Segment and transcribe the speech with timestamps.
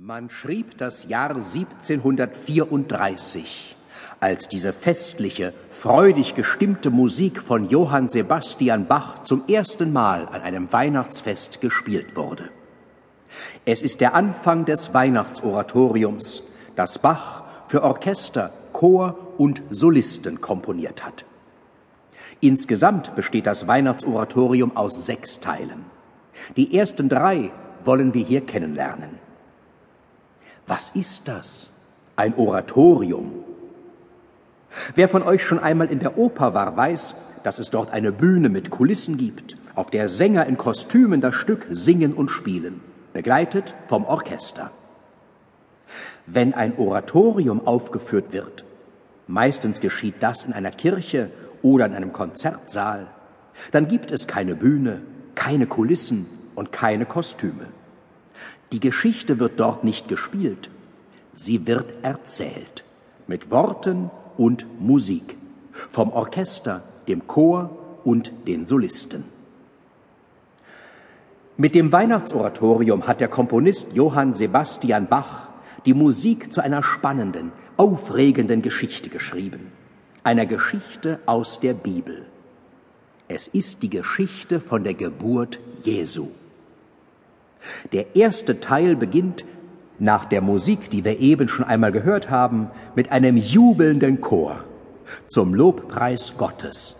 [0.00, 3.74] Man schrieb das Jahr 1734,
[4.20, 10.72] als diese festliche, freudig gestimmte Musik von Johann Sebastian Bach zum ersten Mal an einem
[10.72, 12.48] Weihnachtsfest gespielt wurde.
[13.64, 16.44] Es ist der Anfang des Weihnachtsoratoriums,
[16.76, 21.24] das Bach für Orchester, Chor und Solisten komponiert hat.
[22.40, 25.86] Insgesamt besteht das Weihnachtsoratorium aus sechs Teilen.
[26.56, 27.50] Die ersten drei
[27.84, 29.26] wollen wir hier kennenlernen.
[30.68, 31.70] Was ist das?
[32.14, 33.32] Ein Oratorium.
[34.94, 38.50] Wer von euch schon einmal in der Oper war, weiß, dass es dort eine Bühne
[38.50, 42.82] mit Kulissen gibt, auf der Sänger in Kostümen das Stück singen und spielen,
[43.14, 44.70] begleitet vom Orchester.
[46.26, 48.64] Wenn ein Oratorium aufgeführt wird,
[49.26, 51.30] meistens geschieht das in einer Kirche
[51.62, 53.06] oder in einem Konzertsaal,
[53.70, 55.00] dann gibt es keine Bühne,
[55.34, 57.68] keine Kulissen und keine Kostüme.
[58.72, 60.70] Die Geschichte wird dort nicht gespielt,
[61.34, 62.84] sie wird erzählt
[63.26, 65.36] mit Worten und Musik
[65.90, 67.70] vom Orchester, dem Chor
[68.04, 69.24] und den Solisten.
[71.56, 75.48] Mit dem Weihnachtsoratorium hat der Komponist Johann Sebastian Bach
[75.86, 79.72] die Musik zu einer spannenden, aufregenden Geschichte geschrieben,
[80.24, 82.26] einer Geschichte aus der Bibel.
[83.28, 86.28] Es ist die Geschichte von der Geburt Jesu.
[87.92, 89.44] Der erste Teil beginnt
[89.98, 94.64] nach der Musik, die wir eben schon einmal gehört haben, mit einem jubelnden Chor
[95.26, 96.96] zum Lobpreis Gottes.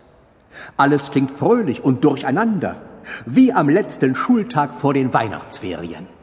[0.76, 2.82] Alles klingt fröhlich und durcheinander,
[3.26, 6.17] wie am letzten Schultag vor den Weihnachtsferien.